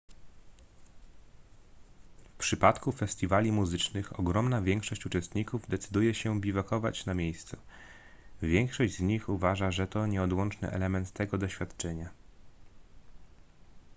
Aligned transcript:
w 2.33 2.37
przypadku 2.37 2.91
festiwali 2.91 3.51
muzycznych 3.51 4.19
ogromna 4.19 4.61
większość 4.61 5.05
uczestników 5.05 5.67
decyduje 5.69 6.13
się 6.13 6.39
biwakować 6.41 7.05
na 7.05 7.13
miejscu 7.13 7.57
większość 8.41 8.95
z 8.95 8.99
nich 8.99 9.29
uważa 9.29 9.71
że 9.71 9.87
to 9.87 10.07
nieodłączny 10.07 10.69
element 10.71 11.11
tego 11.11 11.37
doświadczenia 11.37 12.09